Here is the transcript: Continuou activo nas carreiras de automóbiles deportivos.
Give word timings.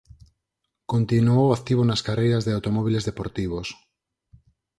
Continuou 0.91 1.47
activo 1.51 1.83
nas 1.87 2.03
carreiras 2.07 2.43
de 2.43 2.55
automóbiles 2.57 3.07
deportivos. 3.09 3.67